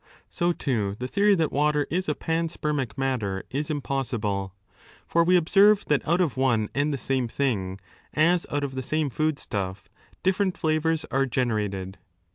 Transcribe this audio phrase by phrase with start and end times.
[0.31, 4.55] So too, the theory that water is a panspermic matter is impossible.
[5.01, 7.79] 5 For we observe that out of one and the same thing,
[8.11, 9.89] as out of the same food stuff,
[10.23, 11.99] different flavours are generated.